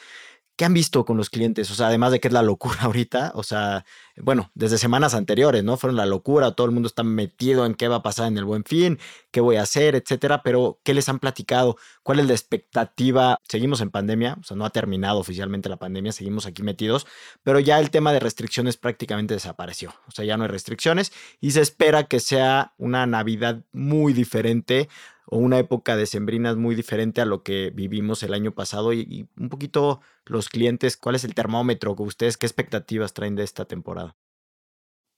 ¿Qué 0.55 0.67
han 0.67 0.75
visto 0.75 1.07
con 1.07 1.17
los 1.17 1.31
clientes? 1.31 1.71
O 1.71 1.75
sea, 1.75 1.87
además 1.89 2.13
de 2.13 2.21
que 2.21 2.29
es 2.29 2.35
la 2.35 2.43
locura 2.43 2.77
ahorita, 2.83 3.33
o 3.35 3.43
sea, 3.43 3.87
bueno, 4.23 4.51
desde 4.55 4.79
semanas 4.79 5.15
anteriores, 5.15 5.63
¿no? 5.63 5.77
Fueron 5.77 5.97
la 5.97 6.07
locura, 6.07 6.53
todo 6.53 6.67
el 6.67 6.73
mundo 6.73 6.87
está 6.87 7.03
metido 7.03 7.67
en 7.67 7.75
qué 7.75 7.89
va 7.89 7.97
a 7.97 8.03
pasar 8.03 8.29
en 8.29 8.39
el 8.39 8.45
buen 8.45 8.65
fin, 8.65 8.99
qué 9.31 9.41
voy 9.41 9.57
a 9.57 9.63
hacer, 9.63 9.95
etcétera, 9.95 10.43
pero 10.43 10.81
¿qué 10.85 10.95
les 10.95 11.09
han 11.09 11.19
platicado? 11.19 11.77
¿Cuál 12.03 12.21
es 12.21 12.27
la 12.27 12.33
expectativa? 12.33 13.39
Seguimos 13.49 13.81
en 13.81 13.91
pandemia, 13.91 14.37
o 14.41 14.43
sea, 14.43 14.57
no 14.57 14.65
ha 14.65 14.71
terminado 14.71 15.19
oficialmente 15.19 15.69
la 15.69 15.77
pandemia, 15.77 16.13
seguimos 16.13 16.47
aquí 16.47 16.63
metidos, 16.63 17.07
pero 17.43 17.61
ya 17.61 17.79
el 17.79 17.91
tema 17.91 18.13
de 18.13 18.21
restricciones 18.21 18.77
prácticamente 18.77 19.35
desapareció, 19.35 19.95
o 20.09 20.11
sea, 20.11 20.25
ya 20.25 20.37
no 20.37 20.45
hay 20.45 20.51
restricciones 20.51 21.13
y 21.41 21.51
se 21.51 21.61
espera 21.61 22.05
que 22.05 22.21
sea 22.21 22.73
una 22.79 23.07
Navidad 23.07 23.65
muy 23.73 24.13
diferente 24.13 24.89
o 25.27 25.39
una 25.39 25.59
época 25.59 25.97
de 25.97 26.07
sembrinas 26.07 26.57
muy 26.57 26.75
diferente 26.75 27.21
a 27.21 27.25
lo 27.25 27.43
que 27.43 27.71
vivimos 27.75 28.23
el 28.23 28.33
año 28.33 28.53
pasado 28.53 28.93
y, 28.93 29.29
un 29.37 29.49
poquito 29.49 30.01
los 30.25 30.49
clientes, 30.49 30.97
¿cuál 30.97 31.17
es 31.17 31.25
el 31.25 31.35
termómetro? 31.35 31.97
con 31.97 32.07
¿Ustedes 32.07 32.37
qué 32.37 32.47
expectativas 32.47 33.13
traen 33.13 33.35
de 33.35 33.43
esta 33.43 33.65
temporada? 33.65 34.06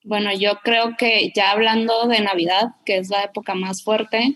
Bueno, 0.04 0.32
yo 0.32 0.58
creo 0.62 0.96
que 0.96 1.32
ya 1.34 1.50
hablando 1.50 2.06
de 2.06 2.20
Navidad, 2.20 2.68
que 2.84 2.98
es 2.98 3.08
la 3.10 3.24
época 3.24 3.54
más 3.54 3.82
fuerte, 3.82 4.34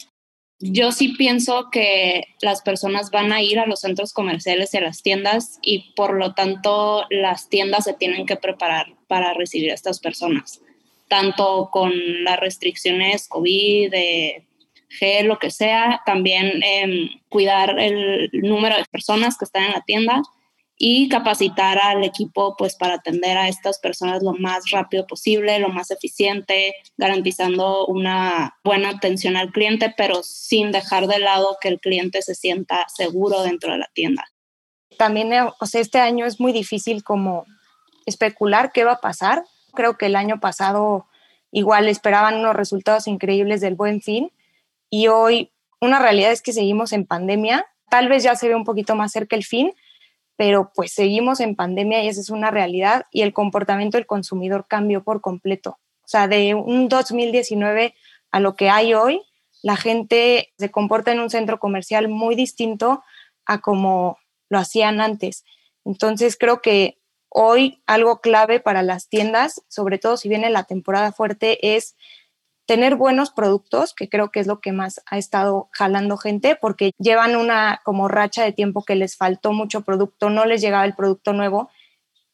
yo 0.59 0.92
sí 0.92 1.09
pienso 1.09 1.71
que 1.71 2.25
las 2.40 2.62
personas 2.62 3.11
van 3.11 3.33
a 3.33 3.42
ir 3.42 3.59
a 3.59 3.66
los 3.66 3.81
centros 3.81 4.12
comerciales 4.12 4.73
y 4.73 4.76
a 4.76 4.83
las 4.83 5.02
tiendas 5.02 5.59
y 5.61 5.92
por 5.95 6.14
lo 6.14 6.35
tanto 6.35 7.04
las 7.11 7.49
tiendas 7.49 7.85
se 7.85 7.95
tienen 7.95 8.26
que 8.26 8.37
preparar 8.37 8.95
para 9.09 9.35
recibir 9.35 9.73
a 9.73 9.75
estas 9.75 9.99
personas, 9.99 10.61
tanto 11.09 11.69
con 11.73 11.92
las 12.23 12.38
restricciones 12.38 13.26
COVID, 13.28 13.90
de 13.90 14.47
gel, 14.88 15.26
lo 15.26 15.38
que 15.38 15.50
sea, 15.50 16.02
también 16.07 16.62
em, 16.62 17.09
cuidar 17.28 17.78
el 17.81 18.31
número 18.33 18.76
de 18.76 18.85
personas 18.85 19.37
que 19.37 19.45
están 19.45 19.64
en 19.64 19.73
la 19.73 19.83
tienda 19.83 20.23
y 20.85 21.09
capacitar 21.09 21.79
al 21.79 22.03
equipo 22.03 22.57
pues 22.57 22.75
para 22.75 22.95
atender 22.95 23.39
a 23.39 23.47
estas 23.47 23.79
personas 23.79 24.21
lo 24.21 24.33
más 24.33 24.69
rápido 24.73 25.07
posible, 25.07 25.61
lo 25.61 25.69
más 25.69 25.93
eficiente, 25.93 26.75
garantizando 26.97 27.87
una 27.87 28.59
buena 28.65 28.89
atención 28.89 29.37
al 29.37 29.53
cliente, 29.53 29.95
pero 29.97 30.25
sin 30.25 30.73
dejar 30.73 31.07
de 31.07 31.21
lado 31.21 31.57
que 31.61 31.69
el 31.69 31.79
cliente 31.79 32.21
se 32.21 32.35
sienta 32.35 32.85
seguro 32.89 33.45
dentro 33.45 33.71
de 33.71 33.79
la 33.79 33.91
tienda. 33.95 34.25
También, 34.99 35.33
eh, 35.33 35.45
o 35.61 35.67
sea, 35.67 35.81
este 35.81 36.01
año 36.01 36.27
es 36.27 36.41
muy 36.41 36.51
difícil 36.51 37.05
como 37.05 37.47
especular 38.05 38.73
qué 38.73 38.83
va 38.83 38.95
a 38.95 39.01
pasar. 39.01 39.45
Creo 39.75 39.97
que 39.97 40.07
el 40.07 40.17
año 40.17 40.41
pasado 40.41 41.07
igual 41.53 41.87
esperaban 41.87 42.41
unos 42.41 42.57
resultados 42.57 43.07
increíbles 43.07 43.61
del 43.61 43.77
buen 43.77 44.01
fin 44.03 44.33
y 44.91 45.07
hoy 45.07 45.53
una 45.81 46.01
realidad 46.01 46.33
es 46.33 46.43
que 46.43 46.53
seguimos 46.53 46.93
en 46.93 47.07
pandemia. 47.07 47.67
Tal 47.89 48.09
vez 48.09 48.25
ya 48.25 48.35
se 48.35 48.49
ve 48.49 48.57
un 48.57 48.65
poquito 48.65 48.97
más 48.97 49.12
cerca 49.12 49.37
el 49.37 49.45
fin, 49.45 49.73
pero 50.37 50.73
pues 50.75 50.93
seguimos 50.93 51.41
en 51.41 51.57
pandemia 51.57 52.03
y 52.03 52.09
esa 52.09 52.21
es 52.21 52.31
una 52.31 52.51
realidad 52.51 53.07
y 53.11 53.23
el 53.23 53.33
comportamiento 53.33 53.97
del 53.97 54.07
consumidor 54.07 54.67
cambió 54.69 55.03
por 55.05 55.21
completo. 55.21 55.79
O 56.05 56.09
sea, 56.09 56.29
de 56.29 56.55
un 56.55 56.89
2019 56.89 57.95
a 58.31 58.41
lo 58.41 58.57
que 58.57 58.71
hay 58.71 58.95
hoy, 58.95 59.23
la 59.62 59.77
gente 59.77 60.53
se 60.59 60.71
comporta 60.71 61.12
en 61.12 61.21
un 61.21 61.31
centro 61.31 61.59
comercial 61.59 62.09
muy 62.09 62.35
distinto 62.35 63.03
a 63.47 63.61
como 63.61 64.19
lo 64.49 64.59
hacían 64.59 65.01
antes. 65.01 65.45
Entonces 65.85 66.37
creo 66.37 66.61
que 66.61 66.99
hoy 67.29 67.83
algo 67.87 68.21
clave 68.21 68.61
para 68.61 68.83
las 68.83 69.09
tiendas, 69.09 69.62
sobre 69.69 69.99
todo 69.99 70.17
si 70.17 70.29
viene 70.29 70.51
la 70.51 70.65
temporada 70.65 71.12
fuerte, 71.12 71.77
es 71.77 71.97
tener 72.66 72.97
buenos 72.97 73.31
productos, 73.31 73.95
que 73.95 74.09
creo 74.09 74.31
que 74.31 74.40
es 74.40 74.47
lo 74.47 74.61
que 74.61 74.73
más 74.73 75.00
ha 75.07 75.19
estado 75.19 75.69
jalando 75.73 76.16
gente, 76.16 76.57
porque 76.61 76.92
llevan 76.99 77.37
una 77.37 77.81
como 77.85 78.09
racha 78.09 78.45
de 78.45 78.52
tiempo 78.52 78.85
que 78.85 78.95
les 78.95 79.16
faltó 79.16 79.52
mucho 79.52 79.83
producto, 79.83 80.31
no 80.31 80.45
les 80.45 80.61
llegaba 80.61 80.85
el 80.85 80.95
producto 80.95 81.33
nuevo 81.33 81.71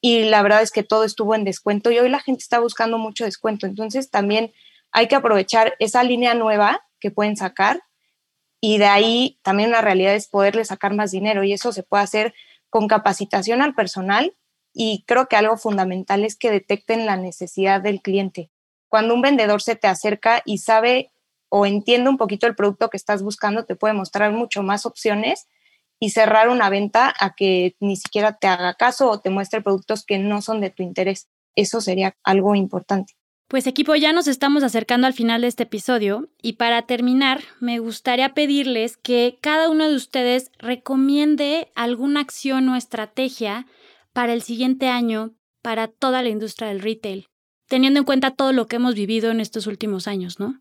y 0.01 0.25
la 0.25 0.43
verdad 0.43 0.63
es 0.63 0.71
que 0.71 0.83
todo 0.83 1.05
estuvo 1.05 1.35
en 1.35 1.45
descuento 1.45 1.91
y 1.91 1.99
hoy 1.99 2.09
la 2.09 2.21
gente 2.21 2.43
está 2.43 2.61
buscando 2.61 2.99
mucho 2.99 3.25
descuento. 3.25 3.67
Entonces 3.67 4.11
también 4.11 4.53
hay 4.93 5.09
que 5.09 5.17
aprovechar 5.17 5.75
esa 5.79 6.03
línea 6.05 6.35
nueva 6.35 6.87
que 7.01 7.11
pueden 7.11 7.37
sacar 7.37 7.83
y 8.61 8.79
de 8.79 8.87
ahí 8.87 9.39
también 9.43 9.71
la 9.71 9.81
realidad 9.81 10.15
es 10.15 10.29
poderle 10.29 10.65
sacar 10.65 10.95
más 10.95 11.11
dinero 11.11 11.43
y 11.45 11.53
eso 11.53 11.73
se 11.73 11.83
puede 11.83 12.05
hacer 12.05 12.35
con 12.71 12.87
capacitación 12.89 13.63
al 13.63 13.75
personal 13.75 14.37
y 14.73 15.05
creo 15.07 15.27
que 15.27 15.37
algo 15.37 15.57
fundamental 15.57 16.25
es 16.25 16.37
que 16.37 16.51
detecten 16.51 17.07
la 17.07 17.17
necesidad 17.17 17.81
del 17.81 18.03
cliente 18.03 18.51
cuando 18.89 19.15
un 19.15 19.23
vendedor 19.23 19.63
se 19.63 19.77
te 19.77 19.87
acerca 19.87 20.43
y 20.45 20.59
sabe 20.59 21.13
o 21.49 21.67
entiende 21.67 22.11
un 22.11 22.19
poquito 22.19 22.47
el 22.47 22.55
producto 22.55 22.91
que 22.91 22.97
estás 22.97 23.23
buscando, 23.23 23.65
te 23.65 23.77
puede 23.77 23.95
mostrar 23.95 24.33
mucho 24.33 24.63
más 24.63 24.87
opciones 24.87 25.49
y 26.01 26.11
cerrar 26.11 26.49
una 26.49 26.71
venta 26.71 27.13
a 27.19 27.35
que 27.35 27.77
ni 27.81 27.97
siquiera 27.97 28.39
te 28.39 28.47
haga 28.47 28.75
caso 28.75 29.11
o 29.11 29.21
te 29.21 29.31
muestre 29.31 29.63
productos 29.63 30.05
que 30.05 30.19
no 30.19 30.43
son 30.43 30.61
de 30.61 30.71
tu 30.71 30.83
interés. 30.83 31.29
Eso 31.57 31.81
sería 31.81 32.17
algo 32.23 32.55
importante. 32.55 33.15
Pues 33.49 33.67
equipo, 33.67 33.95
ya 33.95 34.13
nos 34.13 34.29
estamos 34.29 34.63
acercando 34.63 35.07
al 35.07 35.15
final 35.15 35.41
de 35.41 35.47
este 35.47 35.63
episodio 35.63 36.29
y 36.43 36.55
para 36.55 36.83
terminar 36.83 37.41
me 37.61 37.79
gustaría 37.79 38.35
pedirles 38.35 38.99
que 38.99 39.39
cada 39.41 39.71
uno 39.71 39.89
de 39.89 39.97
ustedes 39.97 40.53
recomiende 40.59 41.73
alguna 41.75 42.21
acción 42.21 42.69
o 42.69 42.77
estrategia 42.77 43.67
para 44.13 44.35
el 44.35 44.43
siguiente 44.43 44.89
año 44.89 45.33
para 45.63 45.89
toda 45.89 46.23
la 46.23 46.29
industria 46.29 46.69
del 46.69 46.81
retail 46.81 47.27
teniendo 47.69 48.01
en 48.01 48.07
cuenta 48.07 48.33
todo 48.33 48.53
lo 48.53 48.67
que 48.67 48.77
hemos 48.77 48.95
vivido 48.95 49.31
en 49.31 49.41
estos 49.41 49.67
últimos 49.67 50.09
años, 50.09 50.41
¿no? 50.41 50.61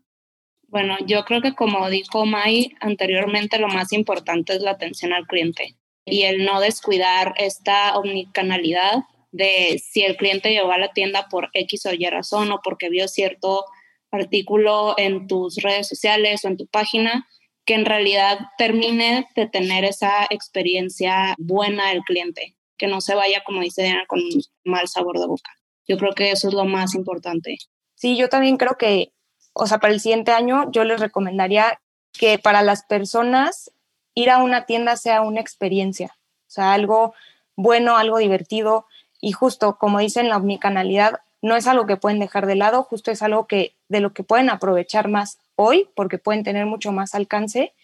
Bueno, 0.68 0.96
yo 1.06 1.24
creo 1.24 1.40
que 1.40 1.54
como 1.54 1.88
dijo 1.88 2.26
Mai 2.26 2.72
anteriormente, 2.80 3.58
lo 3.58 3.68
más 3.68 3.92
importante 3.92 4.54
es 4.54 4.60
la 4.60 4.72
atención 4.72 5.14
al 5.14 5.26
cliente 5.26 5.76
y 6.04 6.22
el 6.22 6.44
no 6.44 6.60
descuidar 6.60 7.34
esta 7.38 7.96
omnicanalidad 7.96 9.04
de 9.30 9.82
si 9.82 10.02
el 10.02 10.16
cliente 10.16 10.50
llegó 10.50 10.72
a 10.72 10.78
la 10.78 10.92
tienda 10.92 11.28
por 11.30 11.50
X 11.52 11.86
o 11.86 11.92
Y 11.92 12.04
razón 12.06 12.52
o 12.52 12.60
porque 12.62 12.90
vio 12.90 13.08
cierto 13.08 13.64
artículo 14.10 14.94
en 14.98 15.26
tus 15.26 15.56
redes 15.56 15.88
sociales 15.88 16.44
o 16.44 16.48
en 16.48 16.56
tu 16.56 16.66
página, 16.66 17.26
que 17.64 17.74
en 17.74 17.84
realidad 17.84 18.38
termine 18.56 19.26
de 19.36 19.46
tener 19.46 19.84
esa 19.84 20.26
experiencia 20.30 21.34
buena 21.38 21.90
del 21.90 22.02
cliente, 22.02 22.56
que 22.78 22.86
no 22.86 23.00
se 23.00 23.14
vaya, 23.14 23.42
como 23.44 23.60
dice 23.60 23.82
Diana, 23.82 24.04
con 24.06 24.20
un 24.20 24.42
mal 24.64 24.88
sabor 24.88 25.18
de 25.18 25.26
boca. 25.26 25.50
Yo 25.88 25.96
creo 25.96 26.12
que 26.14 26.30
eso 26.30 26.48
es 26.48 26.54
lo 26.54 26.66
más 26.66 26.94
importante. 26.94 27.56
Sí, 27.94 28.16
yo 28.16 28.28
también 28.28 28.58
creo 28.58 28.76
que, 28.76 29.12
o 29.54 29.66
sea, 29.66 29.78
para 29.78 29.92
el 29.92 30.00
siguiente 30.00 30.30
año 30.30 30.70
yo 30.70 30.84
les 30.84 31.00
recomendaría 31.00 31.80
que 32.12 32.38
para 32.38 32.62
las 32.62 32.84
personas 32.84 33.72
ir 34.14 34.30
a 34.30 34.42
una 34.42 34.66
tienda 34.66 34.96
sea 34.96 35.22
una 35.22 35.40
experiencia, 35.40 36.16
o 36.16 36.50
sea, 36.50 36.72
algo 36.72 37.14
bueno, 37.56 37.96
algo 37.96 38.18
divertido 38.18 38.86
y 39.20 39.32
justo 39.32 39.78
como 39.78 39.98
dicen 39.98 40.28
la 40.28 40.36
omnicanalidad, 40.36 41.20
no 41.42 41.56
es 41.56 41.66
algo 41.66 41.86
que 41.86 41.96
pueden 41.96 42.20
dejar 42.20 42.46
de 42.46 42.56
lado, 42.56 42.82
justo 42.82 43.10
es 43.10 43.22
algo 43.22 43.46
que 43.46 43.74
de 43.88 44.00
lo 44.00 44.12
que 44.12 44.22
pueden 44.22 44.50
aprovechar 44.50 45.08
más 45.08 45.38
hoy 45.56 45.88
porque 45.94 46.18
pueden 46.18 46.44
tener 46.44 46.66
mucho 46.66 46.92
más 46.92 47.14
alcance, 47.14 47.74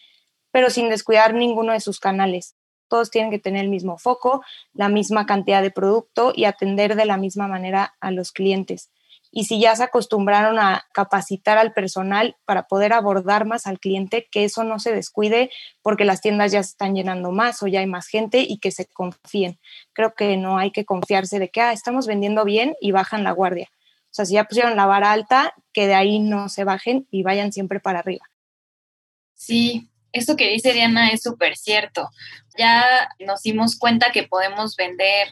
pero 0.50 0.70
sin 0.70 0.88
descuidar 0.88 1.34
ninguno 1.34 1.72
de 1.72 1.80
sus 1.80 2.00
canales. 2.00 2.54
Todos 2.88 3.10
tienen 3.10 3.30
que 3.30 3.38
tener 3.38 3.64
el 3.64 3.70
mismo 3.70 3.98
foco, 3.98 4.44
la 4.72 4.88
misma 4.88 5.26
cantidad 5.26 5.62
de 5.62 5.70
producto 5.70 6.32
y 6.34 6.44
atender 6.44 6.96
de 6.96 7.06
la 7.06 7.16
misma 7.16 7.48
manera 7.48 7.94
a 8.00 8.10
los 8.10 8.32
clientes 8.32 8.90
y 9.36 9.44
si 9.44 9.60
ya 9.60 9.74
se 9.74 9.82
acostumbraron 9.82 10.60
a 10.60 10.86
capacitar 10.92 11.58
al 11.58 11.72
personal 11.72 12.36
para 12.44 12.68
poder 12.68 12.92
abordar 12.92 13.46
más 13.46 13.66
al 13.66 13.80
cliente, 13.80 14.28
que 14.30 14.44
eso 14.44 14.62
no 14.62 14.78
se 14.78 14.92
descuide 14.92 15.50
porque 15.82 16.04
las 16.04 16.20
tiendas 16.20 16.52
ya 16.52 16.62
se 16.62 16.70
están 16.70 16.94
llenando 16.94 17.32
más 17.32 17.60
o 17.60 17.66
ya 17.66 17.80
hay 17.80 17.86
más 17.86 18.06
gente 18.06 18.46
y 18.48 18.58
que 18.58 18.70
se 18.70 18.86
confíen. 18.86 19.58
Creo 19.92 20.14
que 20.14 20.36
no 20.36 20.56
hay 20.56 20.70
que 20.70 20.84
confiarse 20.84 21.40
de 21.40 21.48
que 21.48 21.60
ah, 21.60 21.72
estamos 21.72 22.06
vendiendo 22.06 22.44
bien 22.44 22.76
y 22.80 22.92
bajan 22.92 23.24
la 23.24 23.32
guardia. 23.32 23.68
O 23.72 24.14
sea, 24.14 24.24
si 24.24 24.34
ya 24.34 24.44
pusieron 24.44 24.76
la 24.76 24.86
vara 24.86 25.10
alta, 25.10 25.52
que 25.72 25.88
de 25.88 25.94
ahí 25.94 26.20
no 26.20 26.48
se 26.48 26.62
bajen 26.62 27.08
y 27.10 27.24
vayan 27.24 27.52
siempre 27.52 27.80
para 27.80 27.98
arriba. 27.98 28.24
Sí, 29.34 29.88
esto 30.14 30.36
que 30.36 30.48
dice 30.48 30.72
Diana 30.72 31.08
es 31.10 31.22
súper 31.22 31.56
cierto. 31.56 32.08
Ya 32.56 33.08
nos 33.18 33.42
dimos 33.42 33.76
cuenta 33.76 34.12
que 34.12 34.22
podemos 34.22 34.76
vender 34.76 35.28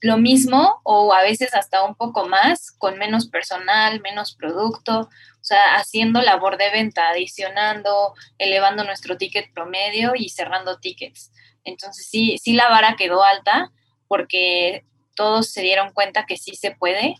lo 0.00 0.18
mismo 0.18 0.80
o 0.84 1.12
a 1.12 1.22
veces 1.22 1.52
hasta 1.52 1.82
un 1.82 1.96
poco 1.96 2.26
más, 2.28 2.70
con 2.78 2.96
menos 2.96 3.28
personal, 3.28 4.00
menos 4.00 4.36
producto, 4.36 5.00
o 5.00 5.44
sea, 5.44 5.74
haciendo 5.74 6.22
labor 6.22 6.58
de 6.58 6.70
venta, 6.70 7.08
adicionando, 7.08 8.14
elevando 8.38 8.84
nuestro 8.84 9.16
ticket 9.16 9.52
promedio 9.52 10.12
y 10.14 10.28
cerrando 10.28 10.78
tickets. 10.78 11.32
Entonces 11.64 12.06
sí, 12.08 12.38
sí 12.38 12.52
la 12.52 12.68
vara 12.68 12.96
quedó 12.96 13.24
alta 13.24 13.72
porque 14.06 14.84
todos 15.16 15.50
se 15.50 15.62
dieron 15.62 15.92
cuenta 15.92 16.24
que 16.26 16.36
sí 16.36 16.54
se 16.54 16.70
puede. 16.70 17.16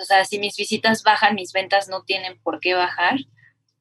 O 0.00 0.04
sea, 0.04 0.24
si 0.24 0.38
mis 0.38 0.56
visitas 0.56 1.02
bajan, 1.02 1.34
mis 1.34 1.52
ventas 1.52 1.88
no 1.88 2.04
tienen 2.04 2.40
por 2.40 2.58
qué 2.60 2.72
bajar. 2.72 3.16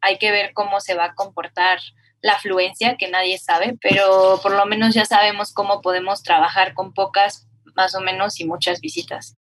Hay 0.02 0.18
que 0.18 0.32
ver 0.32 0.54
cómo 0.54 0.80
se 0.80 0.96
va 0.96 1.06
a 1.06 1.16
comportar 1.16 1.80
la 2.22 2.34
afluencia, 2.34 2.98
que 2.98 3.10
nadie 3.10 3.38
sabe, 3.38 3.78
pero 3.82 4.40
por 4.42 4.52
lo 4.52 4.66
menos 4.66 4.94
ya 4.94 5.06
sabemos 5.06 5.54
cómo 5.54 5.82
podemos 5.82 6.22
trabajar 6.24 6.74
con 6.74 6.94
pocas 6.94 7.48
más 7.76 7.96
o 7.96 8.02
menos 8.02 8.40
y 8.40 8.46
muchas 8.46 8.80
visitas. 8.82 9.36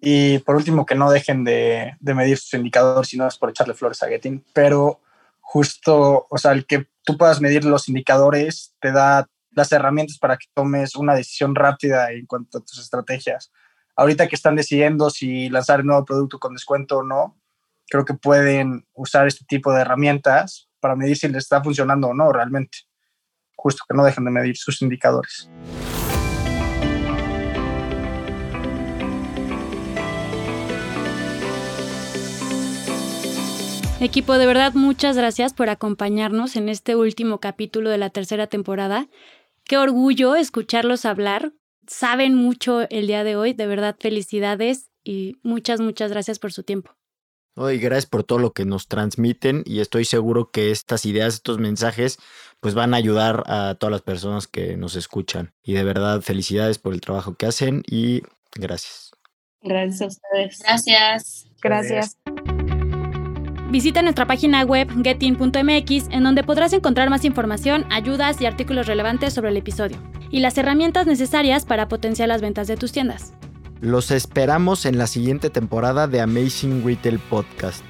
Y 0.00 0.38
por 0.40 0.56
último, 0.56 0.86
que 0.86 0.94
no 0.94 1.10
dejen 1.10 1.44
de, 1.44 1.96
medir 2.00 2.38
sus 2.38 2.54
indicadores, 2.54 3.08
si 3.08 3.16
no 3.16 3.26
es 3.26 3.36
por 3.36 3.50
echarle 3.50 3.74
flores 3.74 4.02
a 4.02 4.08
Getting, 4.08 4.44
pero 4.52 5.00
justo, 5.40 6.26
o 6.28 6.38
sea, 6.38 6.52
el 6.52 6.66
que 6.66 6.88
tú 7.04 7.16
puedas 7.16 7.40
medir 7.40 7.64
los 7.64 7.88
indicadores 7.88 8.74
te 8.80 8.92
da 8.92 9.26
las 9.52 9.72
herramientas 9.72 10.18
para 10.18 10.36
que 10.36 10.46
tomes 10.54 10.94
una 10.94 11.14
decisión 11.14 11.54
rápida 11.54 12.12
en 12.12 12.26
cuanto 12.26 12.58
a 12.58 12.60
tus 12.60 12.78
estrategias. 12.78 13.50
Ahorita 13.96 14.28
que 14.28 14.36
están 14.36 14.54
decidiendo 14.54 15.10
si 15.10 15.48
lanzar 15.48 15.80
el 15.80 15.86
nuevo 15.86 16.04
producto 16.04 16.38
con 16.38 16.54
descuento 16.54 16.98
o 16.98 17.02
no, 17.02 17.36
creo 17.88 18.04
que 18.04 18.14
pueden 18.14 18.86
usar 18.94 19.26
este 19.26 19.44
tipo 19.46 19.72
de 19.72 19.80
herramientas 19.80 20.68
para 20.80 20.94
medir 20.94 21.16
si 21.16 21.28
les 21.28 21.44
está 21.44 21.62
funcionando 21.62 22.08
o 22.08 22.14
no 22.14 22.32
realmente. 22.32 22.78
Justo 23.56 23.82
que 23.88 23.96
no 23.96 24.04
dejen 24.04 24.24
de 24.24 24.30
medir 24.30 24.56
sus 24.56 24.82
indicadores. 24.82 25.50
Equipo, 34.00 34.38
de 34.38 34.46
verdad, 34.46 34.74
muchas 34.74 35.16
gracias 35.16 35.52
por 35.52 35.70
acompañarnos 35.70 36.54
en 36.54 36.68
este 36.68 36.94
último 36.94 37.40
capítulo 37.40 37.90
de 37.90 37.98
la 37.98 38.10
tercera 38.10 38.46
temporada. 38.46 39.08
Qué 39.64 39.76
orgullo 39.76 40.36
escucharlos 40.36 41.04
hablar. 41.04 41.52
Saben 41.88 42.34
mucho 42.34 42.88
el 42.90 43.08
día 43.08 43.24
de 43.24 43.34
hoy, 43.34 43.54
de 43.54 43.66
verdad, 43.66 43.96
felicidades 43.98 44.88
y 45.02 45.36
muchas, 45.42 45.80
muchas 45.80 46.12
gracias 46.12 46.38
por 46.38 46.52
su 46.52 46.62
tiempo. 46.62 46.97
Y 47.70 47.78
gracias 47.78 48.06
por 48.06 48.24
todo 48.24 48.38
lo 48.38 48.52
que 48.52 48.64
nos 48.64 48.86
transmiten 48.86 49.62
y 49.66 49.80
estoy 49.80 50.04
seguro 50.04 50.50
que 50.50 50.70
estas 50.70 51.04
ideas, 51.04 51.34
estos 51.34 51.58
mensajes, 51.58 52.18
pues 52.60 52.74
van 52.74 52.94
a 52.94 52.96
ayudar 52.96 53.44
a 53.46 53.74
todas 53.74 53.90
las 53.90 54.02
personas 54.02 54.46
que 54.46 54.76
nos 54.76 54.96
escuchan. 54.96 55.52
Y 55.62 55.72
de 55.72 55.84
verdad, 55.84 56.20
felicidades 56.20 56.78
por 56.78 56.94
el 56.94 57.00
trabajo 57.00 57.34
que 57.34 57.46
hacen 57.46 57.82
y 57.86 58.22
gracias. 58.54 59.12
Gracias 59.62 60.00
a 60.02 60.06
ustedes. 60.06 60.58
Gracias. 60.60 61.46
Gracias. 61.60 62.16
Visita 63.70 64.00
nuestra 64.00 64.26
página 64.26 64.62
web 64.62 64.88
getin.mx 65.02 66.08
en 66.10 66.22
donde 66.22 66.42
podrás 66.42 66.72
encontrar 66.72 67.10
más 67.10 67.24
información, 67.24 67.84
ayudas 67.90 68.40
y 68.40 68.46
artículos 68.46 68.86
relevantes 68.86 69.34
sobre 69.34 69.50
el 69.50 69.56
episodio 69.58 69.98
y 70.30 70.40
las 70.40 70.56
herramientas 70.56 71.06
necesarias 71.06 71.66
para 71.66 71.88
potenciar 71.88 72.28
las 72.28 72.40
ventas 72.40 72.66
de 72.66 72.76
tus 72.76 72.92
tiendas. 72.92 73.34
Los 73.80 74.10
esperamos 74.10 74.86
en 74.86 74.98
la 74.98 75.06
siguiente 75.06 75.50
temporada 75.50 76.08
de 76.08 76.20
Amazing 76.20 76.84
Retail 76.84 77.20
Podcast. 77.20 77.84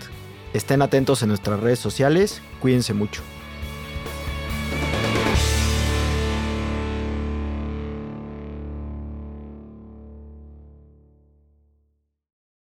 Estén 0.52 0.82
atentos 0.82 1.22
en 1.22 1.30
nuestras 1.30 1.60
redes 1.60 1.78
sociales, 1.78 2.42
cuídense 2.60 2.92
mucho. 2.92 3.22